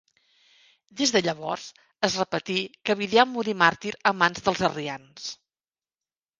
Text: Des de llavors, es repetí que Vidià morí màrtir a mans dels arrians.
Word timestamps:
Des 1.01 1.13
de 1.15 1.21
llavors, 1.27 1.65
es 2.09 2.17
repetí 2.23 2.57
que 2.91 2.97
Vidià 3.03 3.29
morí 3.37 3.57
màrtir 3.67 3.95
a 4.11 4.17
mans 4.25 4.45
dels 4.51 4.67
arrians. 4.73 5.33